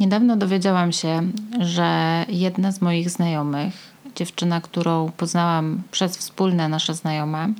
[0.00, 1.22] Niedawno dowiedziałam się,
[1.60, 3.74] że jedna z moich znajomych,
[4.16, 7.52] dziewczyna, którą poznałam przez wspólne nasze znajome,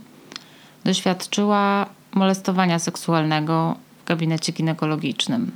[0.85, 5.53] doświadczyła molestowania seksualnego w gabinecie ginekologicznym.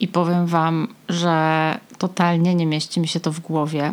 [0.00, 3.92] I powiem Wam, że totalnie nie mieści mi się to w głowie,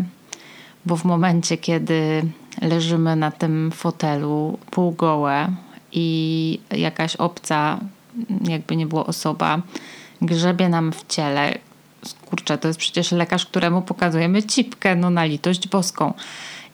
[0.85, 2.23] bo w momencie, kiedy
[2.61, 5.47] leżymy na tym fotelu półgołe
[5.91, 7.79] i jakaś obca,
[8.47, 9.61] jakby nie było osoba,
[10.21, 11.70] grzebie nam w ciele.
[12.25, 16.13] Kurczę, to jest przecież lekarz, któremu pokazujemy cipkę, no na litość boską.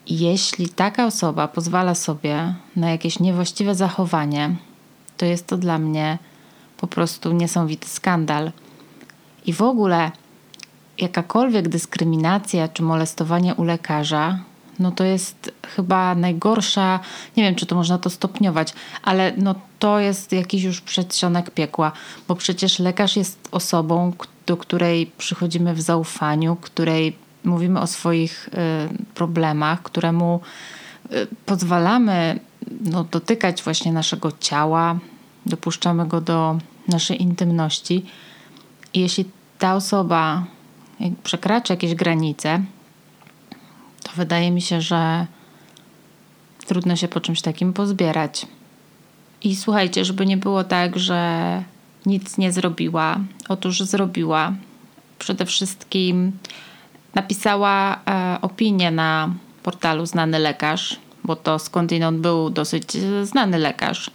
[0.07, 4.55] Jeśli taka osoba pozwala sobie na jakieś niewłaściwe zachowanie,
[5.17, 6.17] to jest to dla mnie
[6.77, 8.51] po prostu niesamowity skandal.
[9.45, 10.11] I w ogóle
[10.97, 14.39] jakakolwiek dyskryminacja czy molestowanie u lekarza,
[14.79, 16.99] no to jest chyba najgorsza,
[17.37, 21.91] nie wiem czy to można to stopniować, ale no to jest jakiś już przedsionek piekła,
[22.27, 24.13] bo przecież lekarz jest osobą,
[24.45, 28.51] do której przychodzimy w zaufaniu, której mówimy o swoich y,
[29.13, 30.39] problemach, któremu
[31.11, 32.39] y, pozwalamy
[32.81, 34.99] no, dotykać właśnie naszego ciała,
[35.45, 38.05] dopuszczamy go do naszej intymności.
[38.93, 39.25] I jeśli
[39.59, 40.45] ta osoba
[41.23, 42.63] przekracza jakieś granice,
[44.17, 45.25] wydaje mi się, że
[46.67, 48.45] trudno się po czymś takim pozbierać.
[49.43, 51.63] I słuchajcie, żeby nie było tak, że
[52.05, 53.17] nic nie zrobiła.
[53.49, 54.53] Otóż zrobiła.
[55.19, 56.31] Przede wszystkim
[57.15, 59.29] napisała e, opinię na
[59.63, 62.91] portalu Znany Lekarz, bo to skądinąd był dosyć
[63.23, 64.11] znany lekarz.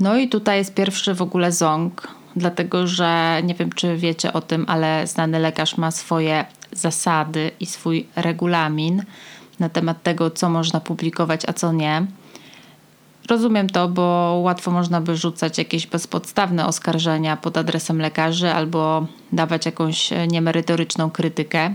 [0.00, 4.40] No i tutaj jest pierwszy w ogóle ząg, dlatego że nie wiem, czy wiecie o
[4.40, 9.02] tym, ale znany lekarz ma swoje zasady i swój regulamin
[9.60, 12.06] na temat tego, co można publikować, a co nie.
[13.28, 19.66] Rozumiem to, bo łatwo można by rzucać jakieś bezpodstawne oskarżenia pod adresem lekarzy albo dawać
[19.66, 21.74] jakąś niemerytoryczną krytykę.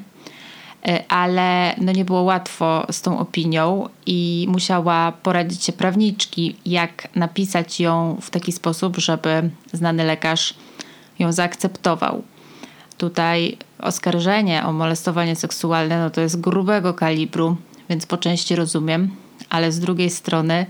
[0.88, 7.08] E, ale no nie było łatwo z tą opinią i musiała poradzić się prawniczki, jak
[7.16, 10.54] napisać ją w taki sposób, żeby znany lekarz
[11.20, 12.24] ją zaakceptował.
[13.02, 17.58] Tutaj oskarżenie o molestowanie seksualne no to jest grubego kalibru,
[17.90, 19.16] więc po części rozumiem,
[19.50, 20.66] ale z drugiej strony,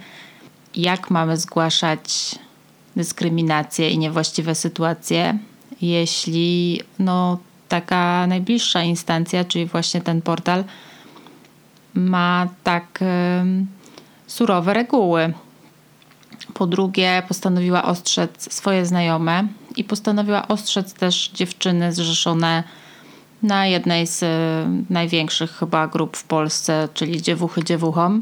[0.76, 2.36] jak mamy zgłaszać
[2.96, 5.38] dyskryminację i niewłaściwe sytuacje,
[5.82, 7.40] jeśli no,
[7.70, 10.64] taka najbliższa instancja, czyli właśnie ten portal,
[11.94, 13.00] ma tak
[14.28, 15.34] surowe reguły.
[16.54, 22.64] Po drugie, postanowiła ostrzec swoje znajome i postanowiła ostrzec też dziewczyny zrzeszone
[23.44, 24.24] na jednej z
[24.90, 28.22] największych chyba grup w Polsce, czyli Dziewuchy Dziewuchom.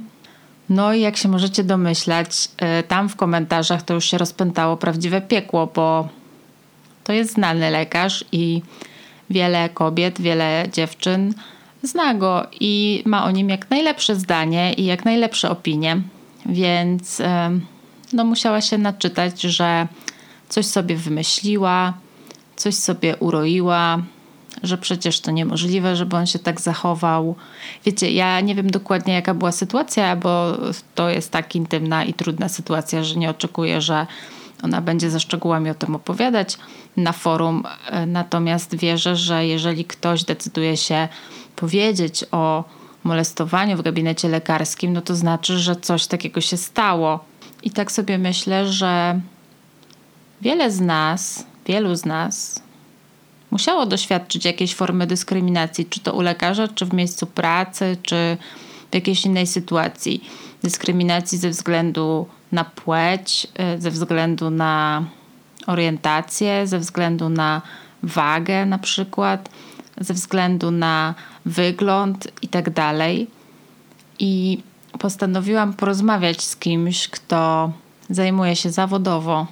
[0.70, 5.22] No i jak się możecie domyślać, e, tam w komentarzach to już się rozpętało prawdziwe
[5.22, 6.08] piekło, bo
[7.04, 8.62] to jest znany lekarz i
[9.30, 11.34] wiele kobiet, wiele dziewczyn
[11.84, 16.02] zna go i ma o nim jak najlepsze zdanie i jak najlepsze opinie,
[16.46, 17.22] więc
[18.14, 19.88] no, musiała się naczytać, że
[20.50, 21.94] coś sobie wymyśliła,
[22.56, 23.98] coś sobie uroiła,
[24.64, 27.36] że przecież to niemożliwe, żeby on się tak zachował.
[27.86, 30.58] Wiecie, ja nie wiem dokładnie, jaka była sytuacja, bo
[30.96, 34.08] to jest tak intymna i trudna sytuacja, że nie oczekuję, że
[34.64, 36.58] ona będzie ze szczegółami o tym opowiadać
[36.98, 37.64] na forum.
[38.08, 41.08] Natomiast wierzę, że jeżeli ktoś decyduje się
[41.56, 42.64] powiedzieć o
[43.04, 47.20] molestowaniu w gabinecie lekarskim, no to znaczy, że coś takiego się stało.
[47.64, 49.20] I tak sobie myślę, że
[50.42, 52.62] wiele z nas, wielu z nas
[53.52, 58.38] musiało doświadczyć jakiejś formy dyskryminacji, czy to u lekarza, czy w miejscu pracy, czy
[58.92, 60.24] w jakiejś innej sytuacji.
[60.64, 63.48] Dyskryminacji ze względu na płeć,
[63.78, 65.04] y, ze względu na
[65.68, 67.62] orientację, ze względu na
[68.04, 69.50] wagę, na przykład,
[70.02, 73.28] ze względu na wygląd i tak dalej.
[74.20, 74.64] I
[75.00, 77.72] postanowiłam porozmawiać z kimś, kto
[78.10, 79.48] zajmuje się zawodowo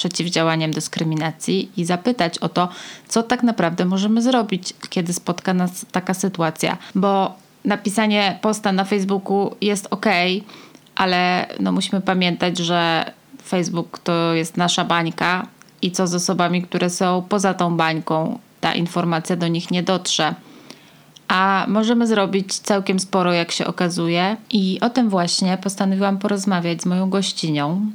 [0.00, 2.68] przeciwdziałaniem dyskryminacji i zapytać o to,
[3.08, 6.78] co tak naprawdę możemy zrobić, kiedy spotka nas taka sytuacja.
[6.94, 10.06] Bo napisanie posta na Facebooku jest ok,
[10.96, 13.04] ale no musimy pamiętać, że
[13.46, 15.46] Facebook to jest nasza bańka
[15.82, 20.34] i co z osobami, które są poza tą bańką, ta informacja do nich nie dotrze.
[21.28, 26.86] A możemy zrobić całkiem sporo, jak się okazuje, i o tym właśnie postanowiłam porozmawiać z
[26.86, 27.90] moją gościnią,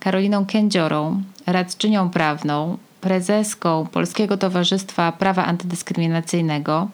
[0.00, 6.88] Karoliną Kędziorą, radczynią prawną, prezeską Polskiego Towarzystwa Prawa Antydyskryminacyjnego.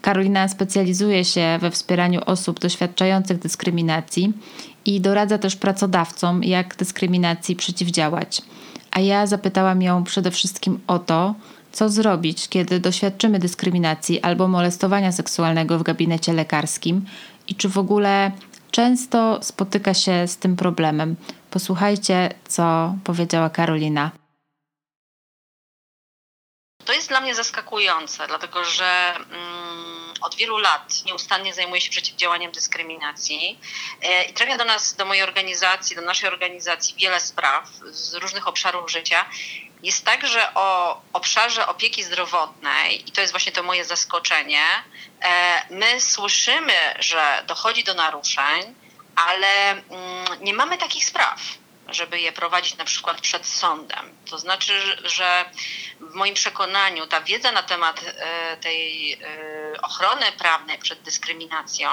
[0.00, 4.32] Karolina specjalizuje się we wspieraniu osób doświadczających dyskryminacji
[4.84, 8.42] i doradza też pracodawcom, jak dyskryminacji przeciwdziałać.
[8.90, 11.34] A ja zapytałam ją przede wszystkim o to,
[11.72, 17.04] co zrobić, kiedy doświadczymy dyskryminacji albo molestowania seksualnego w gabinecie lekarskim
[17.48, 18.32] i czy w ogóle
[18.74, 21.16] często spotyka się z tym problemem.
[21.50, 24.10] Posłuchajcie, co powiedziała Karolina.
[26.84, 32.52] To jest dla mnie zaskakujące, dlatego że mm, od wielu lat nieustannie zajmuję się przeciwdziałaniem
[32.52, 33.60] dyskryminacji
[34.02, 38.48] e, i trafia do nas, do mojej organizacji, do naszej organizacji wiele spraw z różnych
[38.48, 39.24] obszarów życia.
[39.84, 44.64] Jest tak, że o obszarze opieki zdrowotnej, i to jest właśnie to moje zaskoczenie,
[45.22, 48.74] e, my słyszymy, że dochodzi do naruszeń,
[49.16, 49.84] ale mm,
[50.40, 51.40] nie mamy takich spraw
[51.88, 54.16] żeby je prowadzić na przykład przed sądem.
[54.30, 55.44] To znaczy, że
[56.00, 59.18] w moim przekonaniu ta wiedza na temat e, tej e,
[59.82, 61.88] ochrony prawnej przed dyskryminacją,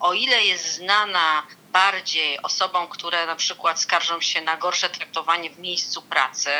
[0.00, 5.58] o ile jest znana bardziej osobom, które na przykład skarżą się na gorsze traktowanie w
[5.58, 6.50] miejscu pracy,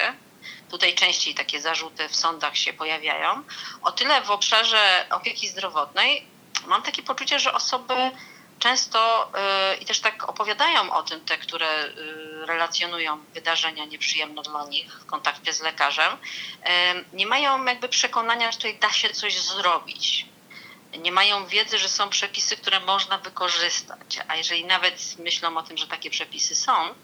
[0.70, 3.42] tutaj częściej takie zarzuty w sądach się pojawiają,
[3.82, 6.26] o tyle w obszarze opieki zdrowotnej
[6.66, 7.94] mam takie poczucie, że osoby
[8.58, 9.30] często
[9.72, 15.00] y, i też tak opowiadają o tym te, które y, relacjonują wydarzenia nieprzyjemne dla nich
[15.00, 16.66] w kontakcie z lekarzem, y,
[17.12, 20.26] nie mają jakby przekonania, że tutaj da się coś zrobić.
[20.98, 25.76] Nie mają wiedzy, że są przepisy, które można wykorzystać, a jeżeli nawet myślą o tym,
[25.76, 26.94] że takie przepisy są,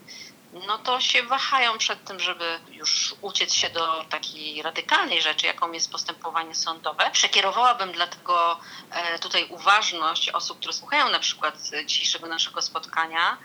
[0.53, 5.71] no to się wahają przed tym, żeby już uciec się do takiej radykalnej rzeczy, jaką
[5.71, 7.11] jest postępowanie sądowe.
[7.11, 8.59] Przekierowałabym dlatego
[8.89, 11.55] e, tutaj uważność osób, które słuchają na przykład
[11.85, 13.37] dzisiejszego naszego spotkania,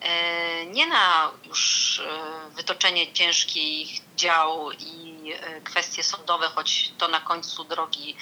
[0.00, 5.14] e, nie na już e, wytoczenie ciężkich dział i
[5.64, 8.16] kwestie sądowe, choć to na końcu drogi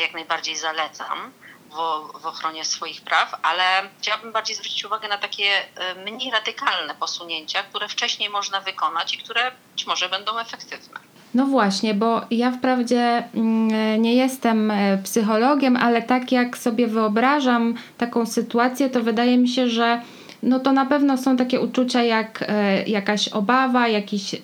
[0.00, 1.32] jak najbardziej zalecam
[1.70, 3.62] w, w ochronie swoich praw, ale
[3.98, 9.18] chciałabym bardziej zwrócić uwagę na takie e, mniej radykalne posunięcia, które wcześniej można wykonać i
[9.18, 11.00] które być może będą efektywne.
[11.34, 17.74] No właśnie, bo ja wprawdzie mm, nie jestem e, psychologiem, ale tak jak sobie wyobrażam
[17.98, 20.02] taką sytuację, to wydaje mi się, że
[20.42, 24.38] no to na pewno są takie uczucia jak e, jakaś obawa, jakiś e,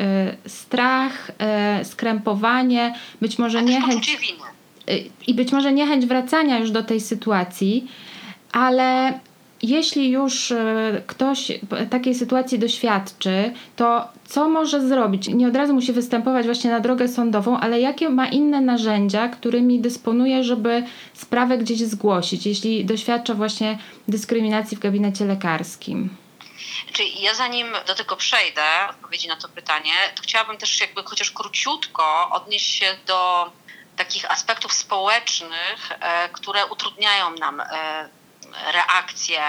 [0.47, 4.17] strach, e, skrępowanie, być może niechęć.
[4.17, 4.52] Winy.
[4.93, 7.87] Y, i być może niechęć wracania już do tej sytuacji,
[8.53, 9.21] ale
[9.63, 11.53] jeśli już y, ktoś
[11.91, 15.29] takiej sytuacji doświadczy, to co może zrobić?
[15.29, 19.81] Nie od razu musi występować właśnie na drogę sądową, ale jakie ma inne narzędzia, którymi
[19.81, 20.85] dysponuje, żeby
[21.15, 23.79] sprawę gdzieś zgłosić, jeśli doświadcza właśnie
[24.09, 26.17] dyskryminacji w gabinecie lekarskim?
[26.93, 31.31] Czyli ja zanim do tego przejdę, odpowiedzi na to pytanie, to chciałabym też jakby chociaż
[31.31, 33.51] króciutko odnieść się do
[33.97, 38.09] takich aspektów społecznych, e, które utrudniają nam e,
[38.73, 39.43] reakcje,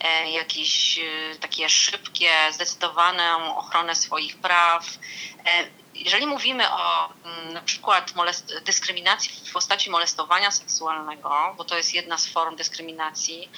[0.00, 1.00] e, jakieś
[1.40, 4.86] takie szybkie, zdecydowaną ochronę swoich praw.
[5.94, 8.12] Jeżeli mówimy o mm, na przykład
[8.64, 13.50] dyskryminacji w postaci molestowania seksualnego, bo to jest jedna z form dyskryminacji,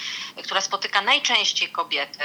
[0.44, 2.24] która spotyka najczęściej kobiety,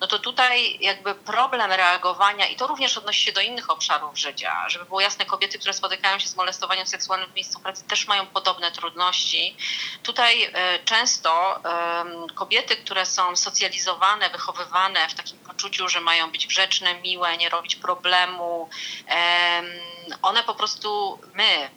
[0.00, 4.68] no to tutaj jakby problem reagowania, i to również odnosi się do innych obszarów życia,
[4.68, 8.26] żeby było jasne, kobiety, które spotykają się z molestowaniem seksualnym w miejscu pracy też mają
[8.26, 9.56] podobne trudności.
[10.02, 11.60] Tutaj e, często
[12.34, 17.76] kobiety, które są socjalizowane, wychowywane w takim poczuciu, że mają być grzeczne, miłe, nie robić
[17.76, 18.68] problemu,
[20.22, 21.70] one po prostu, my,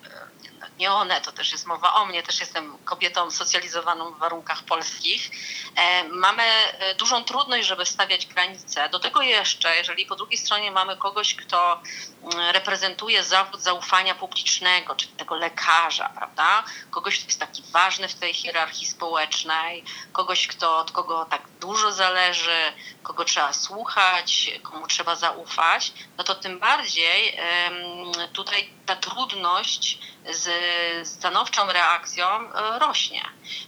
[0.79, 5.31] nie one, to też jest mowa o mnie, też jestem kobietą socjalizowaną w warunkach polskich.
[6.09, 8.89] Mamy e, dużą trudność, żeby stawiać granice.
[8.89, 11.81] Do tego jeszcze, jeżeli po drugiej stronie mamy kogoś, kto
[12.23, 16.63] mm, reprezentuje zawód zaufania publicznego, czyli tego lekarza, prawda?
[16.91, 21.91] Kogoś, kto jest taki ważny w tej hierarchii społecznej, kogoś, kto, od kogo tak dużo
[21.91, 22.73] zależy,
[23.03, 27.39] kogo trzeba słuchać, komu trzeba zaufać, no to tym bardziej
[28.33, 29.99] tutaj ta trudność
[30.29, 30.49] z
[31.03, 33.21] stanowczą reakcją e, rośnie.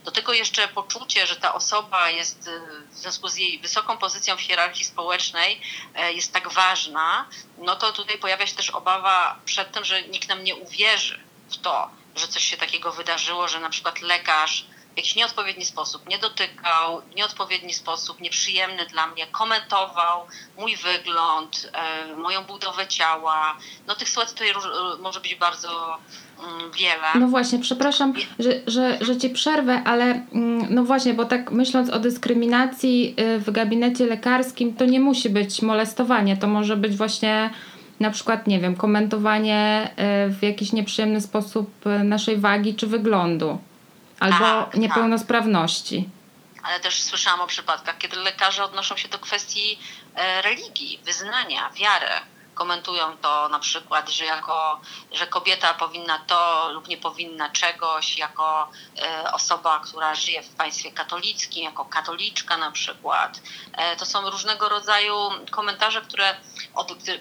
[0.03, 4.37] Do tego jeszcze poczucie, że ta osoba jest e, w związku z jej wysoką pozycją
[4.37, 5.61] w hierarchii społecznej
[5.95, 7.25] e, jest tak ważna,
[7.57, 11.57] no to tutaj pojawia się też obawa przed tym, że nikt nam nie uwierzy w
[11.57, 16.17] to, że coś się takiego wydarzyło, że na przykład lekarz w jakiś nieodpowiedni sposób nie
[16.19, 20.25] dotykał, w nieodpowiedni sposób, nieprzyjemny dla mnie, komentował
[20.57, 23.57] mój wygląd, e, moją budowę ciała.
[23.87, 25.97] No tych sytuacji tutaj e, może być bardzo
[26.39, 27.07] mm, wiele.
[27.19, 31.89] No właśnie, przepraszam, że, że, że ci przerwę, ale mm, no właśnie, bo tak myśląc
[31.89, 37.49] o dyskryminacji y, w gabinecie lekarskim, to nie musi być molestowanie, to może być właśnie
[37.99, 39.91] na przykład, nie wiem, komentowanie
[40.29, 41.69] w jakiś nieprzyjemny sposób
[42.03, 43.57] naszej wagi czy wyglądu
[44.21, 46.09] albo tak, niepełnosprawności.
[46.55, 46.65] Tak.
[46.65, 49.79] Ale też słyszałam o przypadkach, kiedy lekarze odnoszą się do kwestii
[50.15, 52.11] e, religii, wyznania, wiary
[52.53, 58.69] komentują to na przykład, że jako, że kobieta powinna to lub nie powinna czegoś, jako
[59.01, 63.41] e, osoba, która żyje w państwie katolickim, jako katoliczka na przykład.
[63.73, 65.15] E, to są różnego rodzaju
[65.51, 66.35] komentarze, które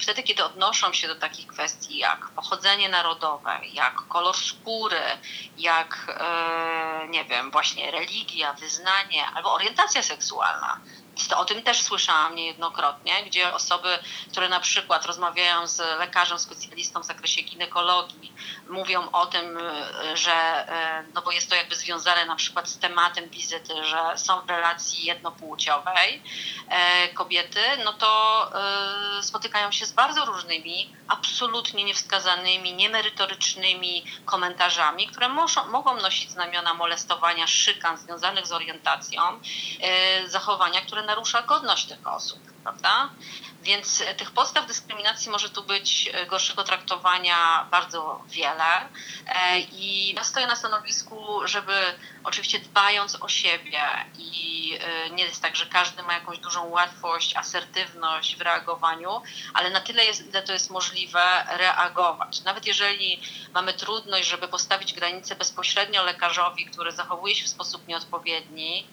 [0.01, 5.19] wtedy, kiedy odnoszą się do takich kwestii jak pochodzenie narodowe, jak kolor skóry,
[5.57, 10.81] jak e, nie wiem, właśnie religia, wyznanie albo orientacja seksualna,
[11.37, 13.99] o tym też słyszałam niejednokrotnie, gdzie osoby,
[14.31, 18.33] które na przykład rozmawiają z lekarzem specjalistą w zakresie ginekologii,
[18.69, 19.59] mówią o tym,
[20.15, 24.41] że, e, no bo jest to jakby związane na przykład z tematem wizyty, że są
[24.41, 26.23] w relacji jednopłciowej
[26.69, 28.51] e, kobiety, no to
[29.19, 36.75] e, spotykają się z bardzo różnymi, absolutnie niewskazanymi, niemerytorycznymi komentarzami, które muszą, mogą nosić znamiona
[36.75, 39.23] molestowania, szykan związanych z orientacją,
[40.27, 43.09] zachowania, które narusza godność tych osób, prawda?
[43.63, 48.89] Więc e, tych podstaw dyskryminacji może tu być e, gorszego traktowania bardzo wiele.
[49.27, 51.73] E, I ja stoję na stanowisku, żeby
[52.25, 53.81] oczywiście dbając o siebie
[54.19, 54.51] i
[55.13, 59.23] nie jest tak, że każdy ma jakąś dużą łatwość, asertywność w reagowaniu,
[59.55, 62.43] ale na tyle, jest, ile to jest możliwe, reagować.
[62.43, 63.23] Nawet jeżeli
[63.55, 68.87] mamy trudność, żeby postawić granicę bezpośrednio lekarzowi, który zachowuje się w sposób nieodpowiedni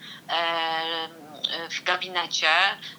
[1.70, 2.50] w gabinecie,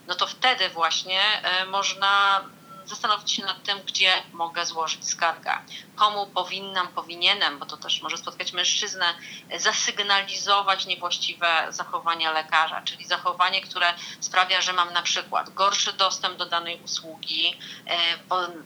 [0.07, 1.21] no to wtedy właśnie
[1.67, 2.41] można
[2.89, 5.53] zastanowić się nad tym, gdzie mogę złożyć skargę.
[5.97, 9.15] Komu powinnam, powinienem, bo to też może spotkać mężczyznę,
[9.57, 16.47] zasygnalizować niewłaściwe zachowania lekarza, czyli zachowanie, które sprawia, że mam na przykład gorszy dostęp do
[16.47, 18.19] danej usługi, e,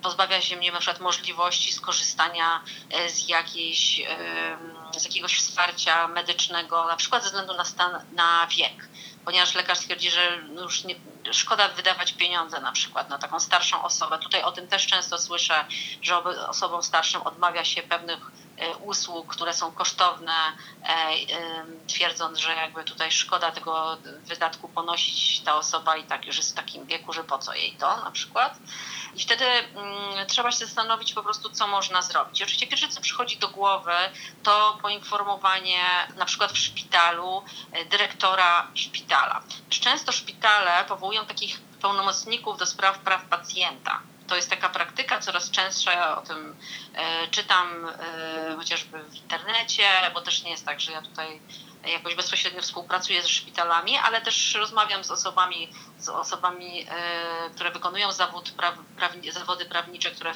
[0.03, 4.03] pozbawia się mnie na przykład możliwości skorzystania e, z, jakiejś,
[4.97, 8.89] z jakiegoś wsparcia medycznego, na przykład ze względu na stan, na wiek
[9.25, 10.95] ponieważ lekarz twierdzi, że już nie,
[11.31, 14.19] szkoda wydawać pieniądze na przykład na taką starszą osobę.
[14.19, 15.65] Tutaj o tym też często słyszę,
[16.03, 18.32] że osobom starszym odmawia się pewnych
[18.81, 20.33] usług, które są kosztowne,
[20.83, 21.13] e,
[21.87, 26.55] twierdząc, że jakby tutaj szkoda tego wydatku ponosić ta osoba i tak już jest w
[26.55, 28.59] takim wieku, że po co jej to na przykład.
[29.15, 32.43] I wtedy mm, trzeba się zastanowić po prostu, co można zrobić.
[32.43, 33.93] Oczywiście pierwsze, co przychodzi do głowy,
[34.43, 35.85] to poinformowanie
[36.17, 37.43] na przykład w szpitalu
[37.73, 39.43] e, dyrektora szpitala.
[39.69, 44.12] Często szpitale powołują takich pełnomocników do spraw praw pacjenta.
[44.27, 46.57] To jest taka praktyka coraz częstsza, o tym
[46.95, 51.41] e, czytam e, chociażby w internecie, bo też nie jest tak, że ja tutaj
[51.87, 58.13] jakoś bezpośrednio współpracuję ze szpitalami, ale też rozmawiam z osobami, z osobami, e, które wykonują
[58.13, 58.75] zawód praw,
[59.33, 60.35] zawody prawnicze, które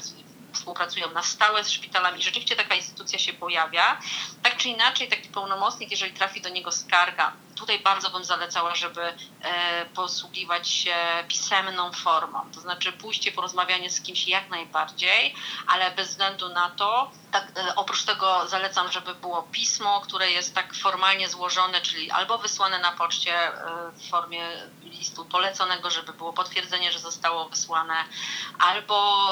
[0.53, 4.01] współpracują na stałe z szpitalami rzeczywiście taka instytucja się pojawia.
[4.57, 9.15] Tak czy inaczej, taki pełnomocnik, jeżeli trafi do niego skarga, tutaj bardzo bym zalecała, żeby
[9.41, 10.95] e, posługiwać się
[11.29, 15.35] pisemną formą, to znaczy pójście, porozmawianie z kimś jak najbardziej,
[15.67, 20.55] ale bez względu na to, tak, e, oprócz tego zalecam, żeby było pismo, które jest
[20.55, 23.53] tak formalnie złożone, czyli albo wysłane na poczcie e,
[23.97, 24.49] w formie
[24.91, 27.95] listu poleconego, żeby było potwierdzenie, że zostało wysłane,
[28.59, 29.27] albo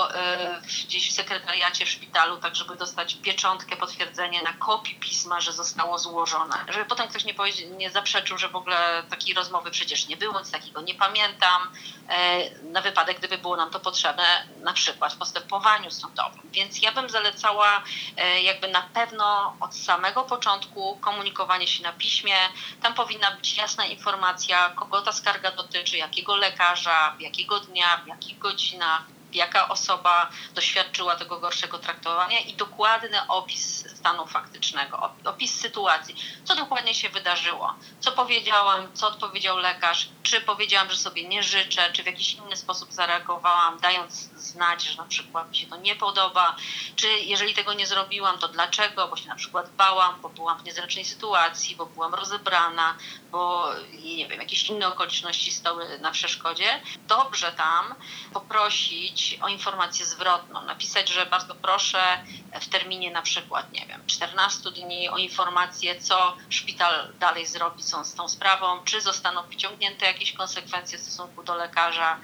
[0.63, 5.99] gdzieś w sekretariacie w szpitalu, tak żeby dostać pieczątkę, potwierdzenie na kopii pisma, że zostało
[5.99, 6.65] złożone.
[6.69, 7.35] Żeby potem ktoś nie,
[7.77, 11.63] nie zaprzeczył, że w ogóle takiej rozmowy przecież nie było, nic takiego nie pamiętam,
[12.09, 16.41] e, na wypadek, gdyby było nam to potrzebne, na przykład w postępowaniu sądowym.
[16.45, 17.83] Więc ja bym zalecała
[18.17, 22.37] e, jakby na pewno od samego początku komunikowanie się na piśmie.
[22.83, 28.39] Tam powinna być jasna informacja, kogo ta skarga dotyczy, jakiego lekarza, jakiego dnia, w jakich
[28.39, 36.57] godzinach, jaka osoba doświadczyła tego gorszego traktowania i dokładny opis stanu faktycznego, opis sytuacji, co
[36.57, 42.03] dokładnie się wydarzyło, co powiedziałam, co odpowiedział lekarz, czy powiedziałam, że sobie nie życzę, czy
[42.03, 46.57] w jakiś inny sposób zareagowałam, dając znać, że na przykład mi się to nie podoba,
[46.97, 50.65] czy jeżeli tego nie zrobiłam, to dlaczego, bo się na przykład bałam, bo byłam w
[50.65, 52.97] niezręcznej sytuacji, bo byłam rozebrana,
[53.31, 56.81] bo nie wiem, jakieś inne okoliczności stały na przeszkodzie.
[57.09, 57.95] Dobrze tam
[58.33, 62.19] poprosić o informację zwrotną, napisać, że bardzo proszę
[62.61, 68.15] w terminie na przykład, nie wiem, 14 dni o informację, co szpital dalej zrobi z
[68.15, 72.21] tą sprawą, czy zostaną wyciągnięte jakieś konsekwencje w stosunku do lekarza.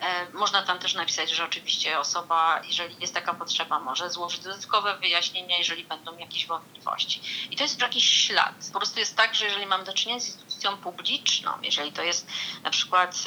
[0.00, 4.98] E, można tam też napisać, że oczywiście osoba, jeżeli jest taka potrzeba, może złożyć dodatkowe
[4.98, 7.22] wyjaśnienia, jeżeli będą jakieś wątpliwości.
[7.50, 8.54] I to jest jakiś ślad.
[8.72, 12.26] Po prostu jest tak, że jeżeli mam do czynienia z instytucją publiczną, jeżeli to jest
[12.62, 13.24] na przykład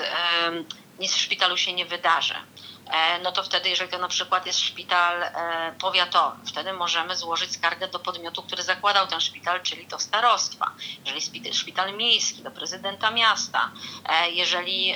[0.99, 2.35] nic w szpitalu się nie wydarzy,
[3.23, 7.87] no to wtedy, jeżeli to na przykład jest szpital e, powiatowy, wtedy możemy złożyć skargę
[7.87, 10.71] do podmiotu, który zakładał ten szpital, czyli do starostwa.
[11.05, 13.71] Jeżeli szpital miejski, do prezydenta miasta.
[14.09, 14.95] E, jeżeli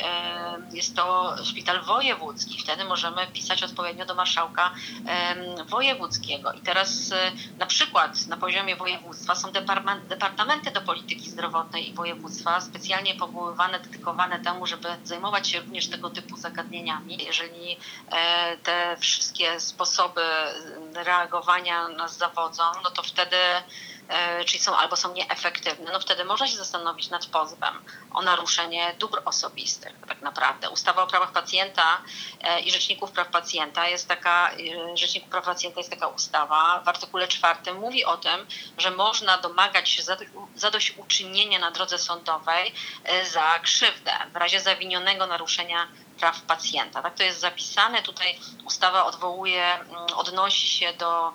[0.71, 4.71] jest to szpital wojewódzki, wtedy możemy pisać odpowiednio do marszałka
[5.65, 6.53] wojewódzkiego.
[6.53, 7.13] I teraz
[7.57, 9.51] na przykład na poziomie województwa są
[10.07, 16.09] departamenty do polityki zdrowotnej i województwa specjalnie powoływane, dedykowane temu, żeby zajmować się również tego
[16.09, 17.17] typu zagadnieniami.
[17.25, 17.76] Jeżeli
[18.11, 20.21] E, te wszystkie sposoby
[20.93, 23.37] reagowania nas zawodzą, no to wtedy
[24.45, 27.73] czyli są albo są nieefektywne, no wtedy można się zastanowić nad pozwem
[28.13, 30.69] o naruszenie dóbr osobistych tak naprawdę.
[30.69, 32.01] Ustawa o prawach pacjenta
[32.41, 34.51] e, i Rzeczników Praw Pacjenta jest taka,
[34.93, 38.47] Rzeczników Praw Pacjenta jest taka ustawa, w artykule czwartym mówi o tym,
[38.77, 40.03] że można domagać się
[40.55, 42.73] zadośćuczynienia na drodze sądowej
[43.31, 45.87] za krzywdę w razie zawinionego naruszenia
[46.19, 47.01] praw pacjenta.
[47.01, 48.01] Tak to jest zapisane.
[48.01, 51.33] Tutaj ustawa odwołuje, mm, odnosi się do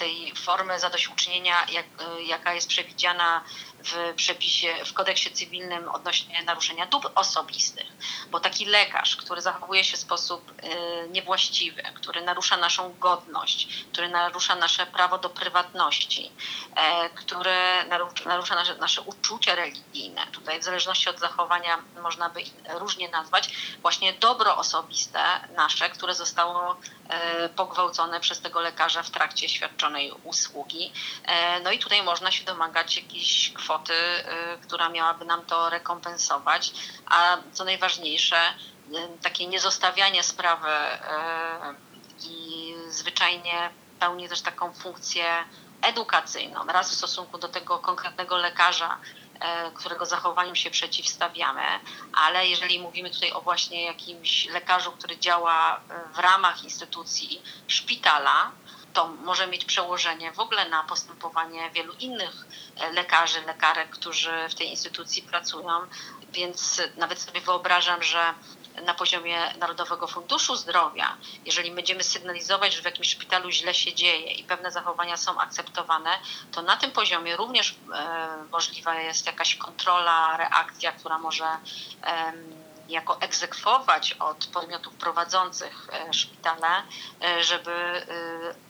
[0.00, 1.86] tej formy zadośćuczynienia, jak,
[2.26, 3.42] jaka jest przewidziana
[3.84, 7.86] w przepisie, w kodeksie cywilnym odnośnie naruszenia dóbr osobistych,
[8.30, 14.08] bo taki lekarz, który zachowuje się w sposób y, niewłaściwy, który narusza naszą godność, który
[14.08, 16.32] narusza nasze prawo do prywatności,
[16.76, 17.54] e, który
[18.24, 22.40] narusza nasze, nasze uczucia religijne, tutaj w zależności od zachowania można by
[22.78, 23.50] różnie nazwać,
[23.82, 25.20] właśnie dobro osobiste
[25.56, 26.76] nasze, które zostało
[27.08, 30.92] e, pogwałcone przez tego lekarza w trakcie świadczonej usługi.
[31.24, 36.72] E, no i tutaj można się domagać jakichś kwoty, y, która miałaby nam to rekompensować,
[37.06, 38.36] a co najważniejsze,
[38.94, 45.24] y, takie niezostawianie sprawy y, i zwyczajnie pełni też taką funkcję
[45.82, 48.98] edukacyjną, raz w stosunku do tego konkretnego lekarza,
[49.74, 51.62] którego zachowaniu się przeciwstawiamy,
[52.12, 55.80] ale jeżeli mówimy tutaj o właśnie jakimś lekarzu, który działa
[56.14, 58.50] w ramach instytucji szpitala,
[58.92, 64.54] to może mieć przełożenie w ogóle na postępowanie wielu innych e, lekarzy, lekarek, którzy w
[64.54, 65.86] tej instytucji pracują.
[66.32, 68.34] Więc nawet sobie wyobrażam, że
[68.82, 74.32] na poziomie Narodowego Funduszu Zdrowia, jeżeli będziemy sygnalizować, że w jakimś szpitalu źle się dzieje
[74.32, 76.10] i pewne zachowania są akceptowane,
[76.52, 81.46] to na tym poziomie również e, możliwa jest jakaś kontrola, reakcja, która może
[82.90, 86.68] jako egzekwować od podmiotów prowadzących e, szpitale,
[87.22, 88.04] e, żeby e,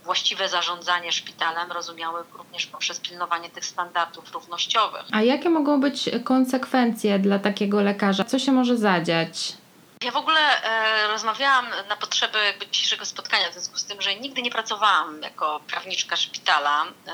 [0.04, 5.02] właściwe zarządzanie szpitalem rozumiały również poprzez pilnowanie tych standardów równościowych.
[5.12, 8.24] A jakie mogą być konsekwencje dla takiego lekarza?
[8.24, 9.60] Co się może zadziać?
[10.04, 12.38] Ja w ogóle e, rozmawiałam na potrzeby
[12.70, 16.84] dzisiejszego spotkania, w związku z tym, że nigdy nie pracowałam jako prawniczka szpitala.
[16.84, 17.12] E,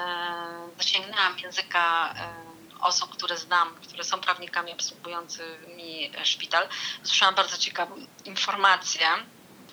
[0.78, 2.45] zasięgnęłam języka e,
[2.86, 6.68] osób, które znam, które są prawnikami obsługującymi szpital,
[7.02, 9.06] słyszałam bardzo ciekawą informację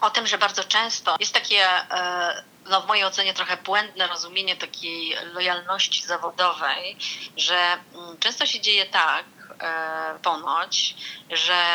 [0.01, 4.55] o tym, że bardzo często jest takie, e, no w mojej ocenie trochę błędne rozumienie
[4.55, 6.97] takiej lojalności zawodowej,
[7.37, 9.25] że mm, często się dzieje tak,
[9.59, 10.95] e, ponoć,
[11.29, 11.65] że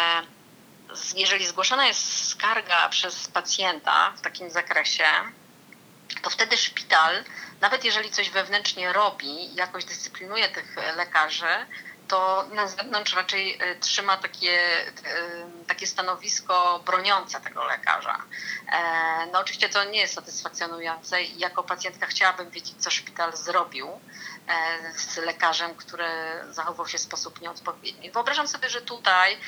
[1.15, 5.05] jeżeli zgłoszona jest skarga przez pacjenta w takim zakresie,
[6.23, 7.25] to wtedy szpital
[7.61, 11.67] nawet jeżeli coś wewnętrznie robi, jakoś dyscyplinuje tych lekarzy,
[12.09, 18.23] to na zewnątrz raczej e, trzyma takie, e, takie stanowisko broniące tego lekarza.
[18.73, 23.89] E, no oczywiście to nie jest satysfakcjonujące i jako pacjentka chciałabym wiedzieć, co szpital zrobił
[24.97, 26.05] z lekarzem, który
[26.51, 28.11] zachował się w sposób nieodpowiedni.
[28.11, 29.39] Wyobrażam sobie, że tutaj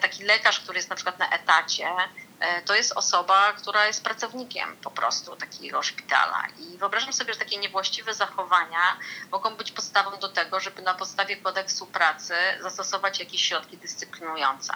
[0.00, 1.86] taki lekarz, który jest na przykład na etacie,
[2.33, 2.33] E,
[2.64, 6.46] to jest osoba, która jest pracownikiem po prostu takiego szpitala.
[6.58, 8.98] I wyobrażam sobie, że takie niewłaściwe zachowania
[9.30, 14.72] mogą być podstawą do tego, żeby na podstawie kodeksu pracy zastosować jakieś środki dyscyplinujące.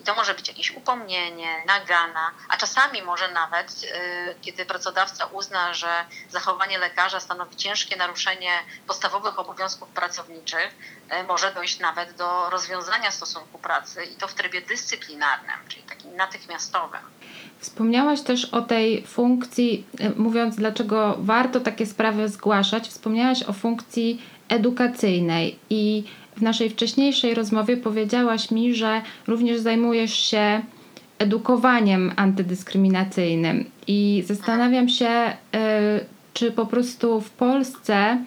[0.00, 5.74] I to może być jakieś upomnienie, nagana, a czasami może nawet, e, kiedy pracodawca uzna,
[5.74, 13.10] że zachowanie lekarza stanowi ciężkie naruszenie podstawowych obowiązków pracowniczych, e, może dojść nawet do rozwiązania
[13.10, 17.00] stosunku pracy i to w trybie dyscyplinarnym, czyli takim natychmiastowym.
[17.58, 24.22] Wspomniałaś też o tej funkcji, e, mówiąc dlaczego warto takie sprawy zgłaszać, wspomniałaś o funkcji
[24.48, 26.04] edukacyjnej i
[26.36, 30.62] w naszej wcześniejszej rozmowie powiedziałaś mi, że również zajmujesz się
[31.18, 35.36] edukowaniem antydyskryminacyjnym i zastanawiam się, e,
[36.34, 38.24] czy po prostu w Polsce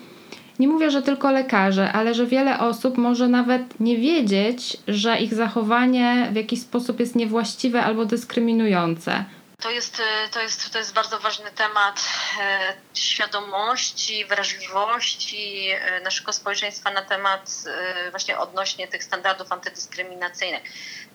[0.60, 5.34] nie mówię, że tylko lekarze, ale że wiele osób może nawet nie wiedzieć, że ich
[5.34, 9.26] zachowanie w jakiś sposób jest niewłaściwe albo dyskryminujące.
[9.64, 12.10] To jest, e, to, jest, to jest bardzo ważny temat
[12.42, 17.64] e, świadomości, wrażliwości e, naszego społeczeństwa na temat
[18.12, 20.64] właśnie odnośnie tych standardów antydyskryminacyjnych.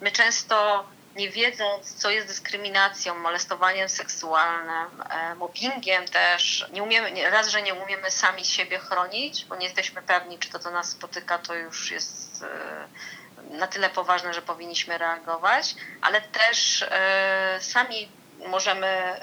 [0.00, 0.84] My często
[1.18, 7.74] nie wiedząc, co jest dyskryminacją, molestowaniem seksualnym, e, mobbingiem też, nie umiemy, raz, że nie
[7.74, 11.90] umiemy sami siebie chronić, bo nie jesteśmy pewni, czy to, co nas spotyka, to już
[11.90, 18.08] jest e, na tyle poważne, że powinniśmy reagować, ale też e, sami
[18.46, 19.20] możemy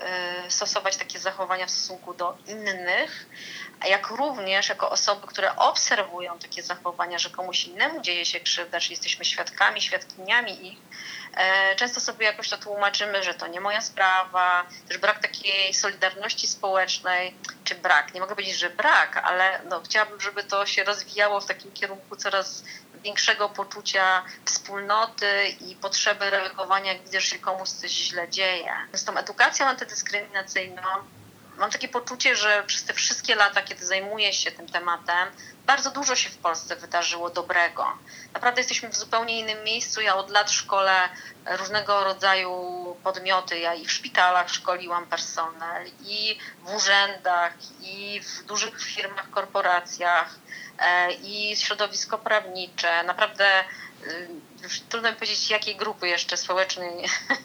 [0.49, 3.25] stosować takie zachowania w stosunku do innych,
[3.87, 8.91] jak również jako osoby, które obserwują takie zachowania, że komuś innemu dzieje się krzywda, czy
[8.91, 10.77] jesteśmy świadkami, świadkiniami ich,
[11.75, 17.35] często sobie jakoś to tłumaczymy, że to nie moja sprawa, też brak takiej solidarności społecznej,
[17.63, 21.45] czy brak, nie mogę powiedzieć, że brak, ale no, chciałabym, żeby to się rozwijało w
[21.45, 22.63] takim kierunku coraz
[23.03, 28.71] większego poczucia wspólnoty i potrzeby reagowania, jak widzę, że się komuś coś źle dzieje.
[28.93, 30.81] Z tą edukacją antydyskryminacyjną
[31.57, 35.29] mam takie poczucie, że przez te wszystkie lata, kiedy zajmuję się tym tematem,
[35.65, 37.97] bardzo dużo się w Polsce wydarzyło dobrego.
[38.33, 40.01] Naprawdę jesteśmy w zupełnie innym miejscu.
[40.01, 41.09] Ja od lat szkolę
[41.45, 42.51] różnego rodzaju
[43.03, 43.59] podmioty.
[43.59, 50.35] Ja i w szpitalach szkoliłam personel, i w urzędach, i w dużych firmach, korporacjach,
[50.79, 53.03] e, i środowisko prawnicze.
[53.03, 53.63] Naprawdę
[54.63, 56.91] y, trudno mi powiedzieć, jakiej grupy jeszcze społecznej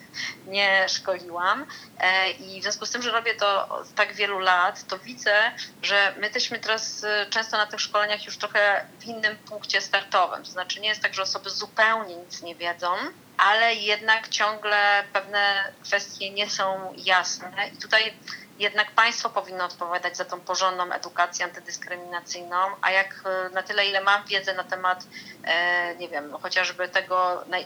[0.47, 1.65] nie szkoliłam.
[1.99, 5.51] E, I w związku z tym, że robię to od tak wielu lat, to widzę,
[5.81, 10.43] że my jesteśmy teraz e, często na tych szkoleniach już trochę w innym punkcie startowym.
[10.43, 12.95] To znaczy nie jest tak, że osoby zupełnie nic nie wiedzą,
[13.41, 17.51] ale jednak ciągle pewne kwestie nie są jasne.
[17.73, 18.13] I tutaj
[18.59, 24.01] jednak państwo powinno odpowiadać za tą porządną edukację antydyskryminacyjną, a jak e, na tyle, ile
[24.01, 25.03] mam wiedzę na temat,
[25.43, 27.57] e, nie wiem, chociażby tego, na,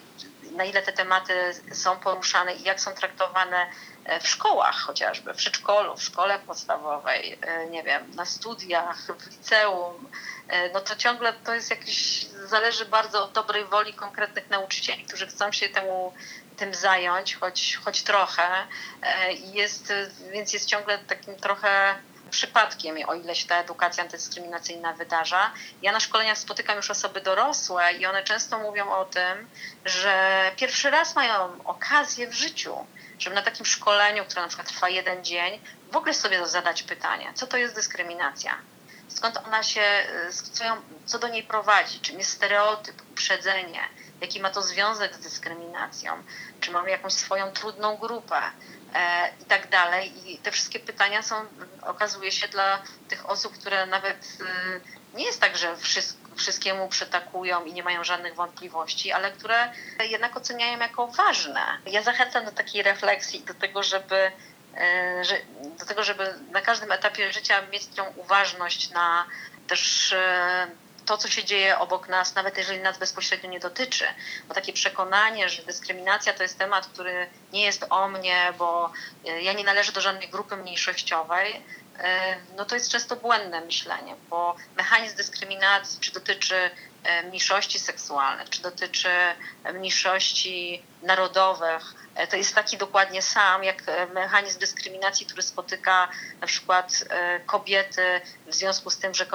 [0.51, 1.33] na ile te tematy
[1.71, 3.67] są poruszane i jak są traktowane
[4.21, 7.39] w szkołach chociażby, w przedszkolu, w szkole podstawowej,
[7.69, 10.09] nie wiem, na studiach, w liceum,
[10.73, 15.51] no to ciągle to jest jakiś, zależy bardzo od dobrej woli konkretnych nauczycieli, którzy chcą
[15.51, 16.13] się temu
[16.55, 18.67] tym zająć, choć, choć trochę.
[19.01, 19.93] E, jest,
[20.31, 21.95] więc jest ciągle takim trochę
[22.31, 25.51] przypadkiem, o ile się ta edukacja antydyskryminacyjna wydarza.
[25.81, 29.49] Ja na szkoleniach spotykam już osoby dorosłe i one często mówią o tym,
[29.85, 32.85] że pierwszy raz mają okazję w życiu,
[33.19, 37.31] żeby na takim szkoleniu, które na przykład trwa jeden dzień, w ogóle sobie zadać pytanie,
[37.35, 38.57] co to jest dyskryminacja?
[39.07, 39.81] Skąd ona się,
[40.51, 40.75] co, ją,
[41.05, 41.99] co do niej prowadzi?
[41.99, 43.89] Czym jest stereotyp, uprzedzenie?
[44.21, 46.23] jaki ma to związek z dyskryminacją,
[46.59, 48.41] czy mamy jakąś swoją trudną grupę
[48.93, 50.31] e, i tak dalej.
[50.31, 51.35] I te wszystkie pytania są,
[51.81, 55.75] okazuje się, dla tych osób, które nawet e, nie jest tak, że
[56.35, 59.71] wszystkiemu przytakują i nie mają żadnych wątpliwości, ale które
[60.09, 61.61] jednak oceniają jako ważne.
[61.85, 64.31] Ja zachęcam do takiej refleksji, do tego, żeby
[64.75, 65.23] e,
[65.79, 69.25] do tego, żeby na każdym etapie życia mieć tą uważność na
[69.67, 70.67] też e,
[71.05, 74.05] to, co się dzieje obok nas, nawet jeżeli nas bezpośrednio nie dotyczy.
[74.47, 78.91] Bo takie przekonanie, że dyskryminacja to jest temat, który nie jest o mnie, bo
[79.27, 81.61] e, ja nie należę do żadnej grupy mniejszościowej,
[82.57, 86.71] no to jest często błędne myślenie, bo mechanizm dyskryminacji, czy dotyczy
[87.03, 89.09] e, mniejszości seksualnych, czy dotyczy
[89.73, 96.07] mniejszości narodowych, E, to jest taki dokładnie sam jak e, mechanizm dyskryminacji, który spotyka
[96.41, 99.25] na przykład e, kobiety w związku z tym, że,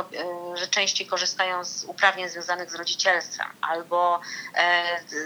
[0.54, 4.20] że częściej korzystają z uprawnień związanych z rodzicielstwem, albo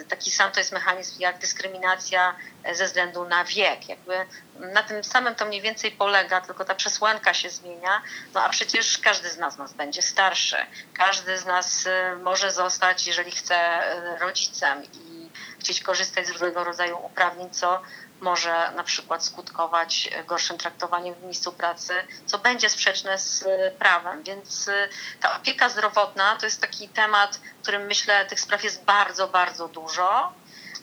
[0.08, 2.36] taki sam to jest mechanizm jak dyskryminacja
[2.72, 3.88] ze względu na wiek.
[3.88, 4.26] Jakby
[4.58, 8.02] na tym samym to mniej więcej polega, tylko ta przesłanka się zmienia,
[8.34, 10.56] no a przecież każdy z nas, nas będzie starszy,
[10.94, 11.88] każdy z nas
[12.22, 13.82] może zostać, jeżeli chce,
[14.20, 17.82] rodzicem i chcieć korzystać z różnego rodzaju uprawnień, co
[18.20, 21.94] może na przykład skutkować gorszym traktowaniem w miejscu pracy,
[22.26, 23.44] co będzie sprzeczne z
[23.78, 24.22] prawem.
[24.22, 24.88] Więc y,
[25.20, 29.68] ta opieka zdrowotna to jest taki temat, w którym myślę, tych spraw jest bardzo, bardzo
[29.68, 30.32] dużo,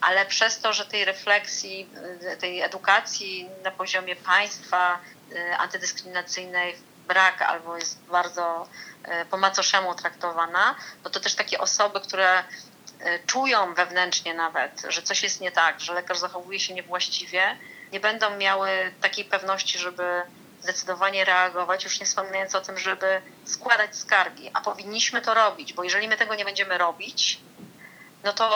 [0.02, 1.90] ale przez to, że tej refleksji,
[2.34, 5.00] y, tej edukacji na poziomie państwa
[5.32, 6.76] y, antydyskryminacyjnej
[7.08, 8.68] brak albo jest bardzo
[9.30, 12.44] po macoszemu traktowana, no to też takie osoby, które
[13.26, 17.58] czują wewnętrznie nawet, że coś jest nie tak, że lekarz zachowuje się niewłaściwie,
[17.92, 20.22] nie będą miały takiej pewności, żeby
[20.62, 25.84] zdecydowanie reagować, już nie wspominając o tym, żeby składać skargi, a powinniśmy to robić, bo
[25.84, 27.40] jeżeli my tego nie będziemy robić,
[28.24, 28.48] no to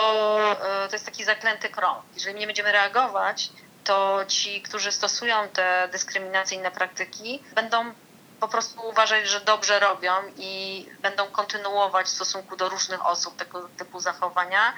[0.51, 2.03] e, to jest taki zaklęty krąg.
[2.13, 3.49] Jeżeli nie będziemy reagować,
[3.83, 7.93] to ci, którzy stosują te dyskryminacyjne praktyki, będą
[8.39, 13.69] po prostu uważać, że dobrze robią i będą kontynuować w stosunku do różnych osób tego
[13.77, 14.73] typu zachowania.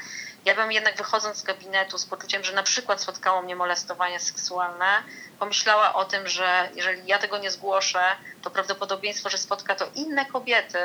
[0.45, 5.03] Ja bym jednak wychodząc z gabinetu z poczuciem, że na przykład spotkało mnie molestowanie seksualne,
[5.39, 8.03] pomyślała o tym, że jeżeli ja tego nie zgłoszę,
[8.41, 10.79] to prawdopodobieństwo, że spotka to inne kobiety,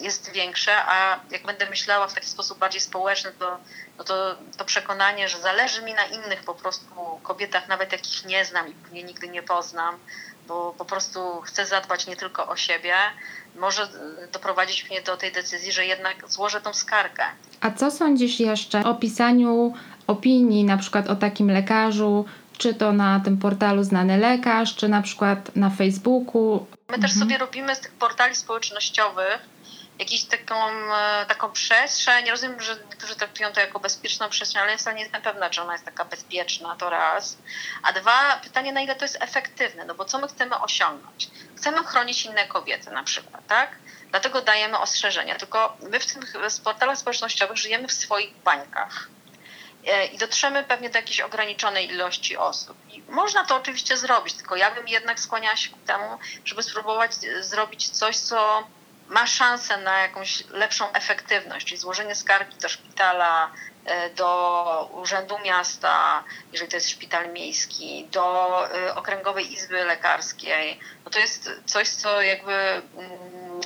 [0.00, 3.58] jest większe, a jak będę myślała w taki sposób bardziej społeczny, to,
[3.98, 6.84] no to, to przekonanie, że zależy mi na innych po prostu
[7.22, 9.94] kobietach, nawet jakich nie znam i pewnie nigdy nie poznam,
[10.48, 12.94] bo po prostu chcę zadbać nie tylko o siebie,
[13.56, 13.88] może
[14.32, 17.24] doprowadzić mnie do tej decyzji, że jednak złożę tą skargę.
[17.60, 19.74] A co sądzisz jeszcze o pisaniu
[20.06, 22.24] opinii, na przykład o takim lekarzu,
[22.58, 26.66] czy to na tym portalu Znany Lekarz, czy na przykład na Facebooku?
[26.88, 27.02] My mhm.
[27.02, 29.40] też sobie robimy z tych portali społecznościowych
[29.98, 32.30] jakąś taką, e, taką przestrzeń.
[32.30, 35.72] Rozumiem, że niektórzy traktują to jako bezpieczną przestrzeń, ale ja nie jestem pewna, czy ona
[35.72, 37.38] jest taka bezpieczna, to raz.
[37.82, 41.30] A dwa, pytanie, na ile to jest efektywne, no bo co my chcemy osiągnąć?
[41.56, 43.70] Chcemy chronić inne kobiety na przykład, tak?
[44.10, 45.34] Dlatego dajemy ostrzeżenia.
[45.34, 46.18] Tylko my w tych
[46.64, 49.08] portalach społecznościowych żyjemy w swoich bańkach
[50.12, 52.76] i dotrzemy pewnie do jakiejś ograniczonej ilości osób.
[52.90, 57.12] I można to oczywiście zrobić, tylko ja bym jednak skłaniała się ku temu, żeby spróbować
[57.24, 58.68] e, zrobić coś, co
[59.08, 63.50] ma szansę na jakąś lepszą efektywność, czyli złożenie skargi do szpitala,
[63.84, 71.10] e, do Urzędu Miasta, jeżeli to jest szpital miejski, do e, Okręgowej Izby Lekarskiej, no
[71.10, 73.60] to jest coś, co jakby mm,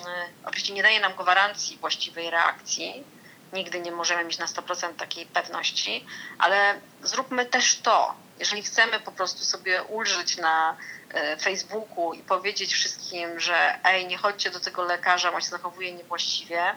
[0.45, 3.05] oczywiście nie daje nam gwarancji właściwej reakcji.
[3.53, 6.07] Nigdy nie możemy mieć na 100% takiej pewności,
[6.39, 8.15] ale zróbmy też to.
[8.39, 10.77] Jeżeli chcemy po prostu sobie ulżyć na
[11.13, 15.93] E, Facebooku i powiedzieć wszystkim, że ej, nie chodźcie do tego lekarza, on się zachowuje
[15.93, 16.75] niewłaściwie,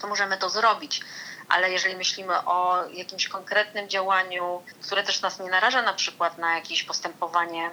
[0.00, 1.00] to możemy to zrobić.
[1.48, 6.54] Ale jeżeli myślimy o jakimś konkretnym działaniu, które też nas nie naraża na przykład na
[6.54, 7.70] jakieś postępowanie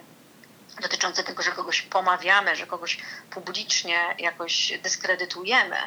[0.81, 2.97] dotyczące tego, że kogoś pomawiamy, że kogoś
[3.29, 5.77] publicznie jakoś dyskredytujemy,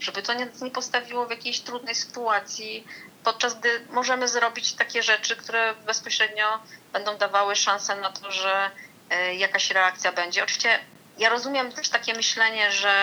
[0.00, 2.86] żeby to nie, nie postawiło w jakiejś trudnej sytuacji,
[3.24, 6.58] podczas gdy możemy zrobić takie rzeczy, które bezpośrednio
[6.92, 8.70] będą dawały szansę na to, że
[9.10, 10.44] E, jakaś reakcja będzie.
[10.44, 10.78] Oczywiście
[11.18, 12.94] ja rozumiem też takie myślenie, że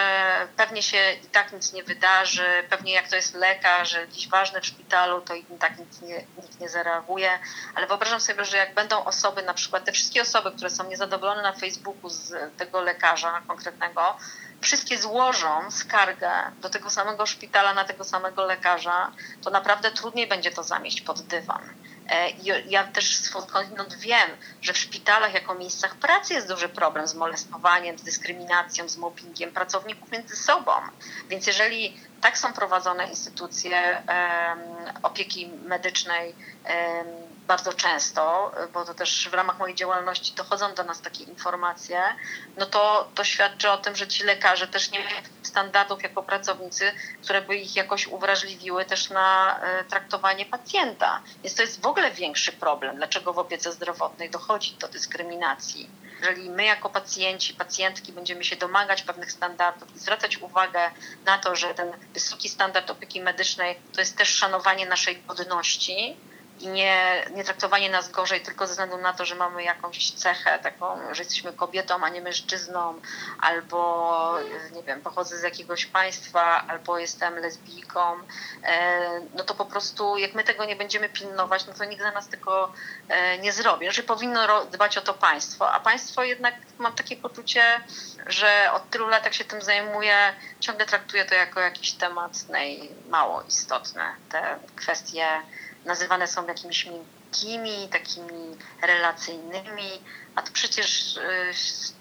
[0.57, 4.65] pewnie się i tak nic nie wydarzy, pewnie jak to jest lekarz, gdzieś ważny w
[4.65, 7.39] szpitalu, to i tak nic nie, nikt nie zareaguje,
[7.75, 11.41] ale wyobrażam sobie, że jak będą osoby, na przykład te wszystkie osoby, które są niezadowolone
[11.41, 14.17] na Facebooku z tego lekarza konkretnego,
[14.61, 20.51] wszystkie złożą skargę do tego samego szpitala, na tego samego lekarza, to naprawdę trudniej będzie
[20.51, 21.61] to zamieść pod dywan.
[22.09, 22.29] E,
[22.67, 24.29] ja też skądinąd wiem,
[24.61, 29.51] że w szpitalach jako miejscach pracy jest duży problem z molestowaniem, z dyskryminacją, z mobbingiem
[29.51, 30.71] pracowników między sobą.
[31.29, 34.03] Więc jeżeli tak są prowadzone instytucje
[35.03, 36.35] opieki medycznej
[37.47, 42.01] bardzo często, bo to też w ramach mojej działalności dochodzą do nas takie informacje,
[42.57, 46.91] no to, to świadczy o tym, że ci lekarze też nie mają standardów jako pracownicy,
[47.23, 51.21] które by ich jakoś uwrażliwiły też na e, traktowanie pacjenta.
[51.43, 55.89] Więc to jest w ogóle większy problem, dlaczego w opiece zdrowotnej dochodzi do dyskryminacji.
[56.19, 60.91] Jeżeli my jako pacjenci, pacjentki będziemy się domagać pewnych standardów i zwracać uwagę
[61.25, 66.17] na to, że ten wysoki standard opieki medycznej to jest też szanowanie naszej godności,
[66.61, 70.59] i nie, nie traktowanie nas gorzej tylko ze względu na to, że mamy jakąś cechę
[70.59, 73.01] taką, że jesteśmy kobietą, a nie mężczyzną,
[73.39, 74.37] albo
[74.75, 78.01] nie wiem, pochodzę z jakiegoś państwa, albo jestem lesbijką,
[78.63, 82.11] e, no to po prostu jak my tego nie będziemy pilnować, no to nikt za
[82.11, 82.73] nas tego
[83.09, 83.85] e, nie zrobi.
[83.85, 87.63] Znaczy powinno dbać o to państwo, a państwo jednak mam takie poczucie,
[88.27, 92.31] że od tylu lat jak się tym zajmuje, ciągle traktuje to jako jakiś temat
[93.09, 94.03] mało istotny.
[94.29, 95.27] Te kwestie
[95.85, 99.89] nazywane są jakimiś miękkimi, takimi relacyjnymi,
[100.35, 101.21] a to przecież y,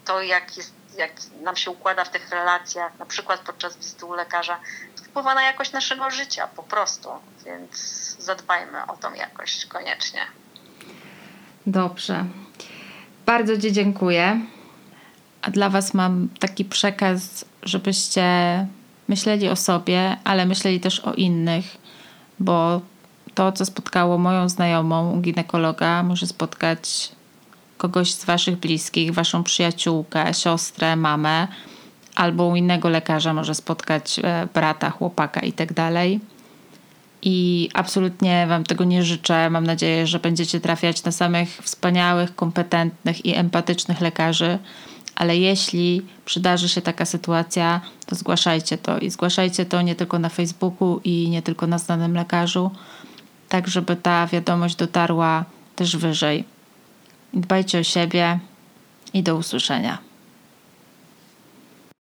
[0.05, 4.13] to, jak, jest, jak nam się układa w tych relacjach, na przykład podczas wizyty u
[4.13, 4.59] lekarza,
[4.95, 7.09] to wpływa na jakość naszego życia po prostu,
[7.45, 7.75] więc
[8.19, 10.21] zadbajmy o tą jakość koniecznie.
[11.65, 12.25] Dobrze.
[13.25, 14.39] Bardzo Ci dziękuję.
[15.41, 18.23] A dla Was mam taki przekaz, żebyście
[19.07, 21.65] myśleli o sobie, ale myśleli też o innych,
[22.39, 22.81] bo
[23.35, 27.11] to, co spotkało moją znajomą ginekologa, może spotkać
[27.77, 31.47] kogoś z Waszych bliskich, Waszą przyjaciółkę, siostrę, mamę,
[32.15, 35.73] albo u innego lekarza może spotkać e, brata, chłopaka itd.
[35.73, 35.93] Tak
[37.21, 39.49] I absolutnie Wam tego nie życzę.
[39.49, 44.59] Mam nadzieję, że będziecie trafiać na samych wspaniałych, kompetentnych i empatycznych lekarzy.
[45.15, 48.99] Ale jeśli przydarzy się taka sytuacja, to zgłaszajcie to.
[48.99, 52.71] I zgłaszajcie to nie tylko na Facebooku i nie tylko na znanym lekarzu,
[53.51, 56.43] tak żeby ta wiadomość dotarła też wyżej.
[57.33, 58.39] Dbajcie o siebie
[59.13, 59.97] i do usłyszenia.